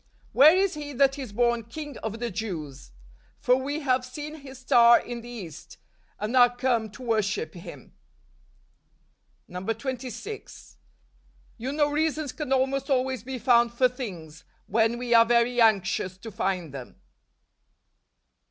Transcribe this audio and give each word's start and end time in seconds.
"Where 0.33 0.57
is 0.57 0.73
he 0.73 0.93
that 0.93 1.19
is 1.19 1.31
born 1.31 1.63
King 1.65 1.95
of 1.99 2.19
the 2.19 2.31
Jews? 2.31 2.91
for 3.37 3.53
wc 3.53 3.81
have 3.83 4.03
seen 4.03 4.37
his 4.41 4.57
star 4.57 4.99
in 4.99 5.21
the 5.21 5.29
east, 5.29 5.77
and 6.17 6.35
are 6.35 6.49
come 6.55 6.89
to 6.93 7.03
worship 7.03 7.53
him." 7.53 7.93
26. 9.51 10.77
You 11.59 11.71
know 11.71 11.91
reasons 11.91 12.31
can 12.31 12.51
almost 12.51 12.89
always 12.89 13.21
be 13.21 13.37
found 13.37 13.75
for 13.75 13.87
things, 13.87 14.43
when 14.65 14.97
we 14.97 15.13
are 15.13 15.23
very 15.23 15.61
anxious 15.61 16.17
to 16.17 16.31
find 16.31 16.73
them. 16.73 16.95